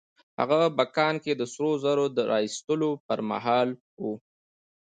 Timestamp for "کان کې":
0.95-1.33